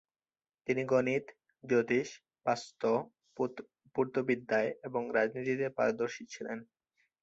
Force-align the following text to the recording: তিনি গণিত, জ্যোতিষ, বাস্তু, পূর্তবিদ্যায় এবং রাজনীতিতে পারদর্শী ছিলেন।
তিনি 0.67 0.81
গণিত, 0.85 1.25
জ্যোতিষ, 1.63 2.07
বাস্তু, 2.45 2.91
পূর্তবিদ্যায় 3.95 4.69
এবং 4.87 5.01
রাজনীতিতে 5.17 5.67
পারদর্শী 5.77 6.23
ছিলেন। 6.33 6.59